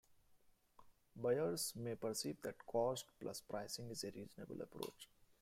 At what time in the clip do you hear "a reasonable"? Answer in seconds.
4.03-4.59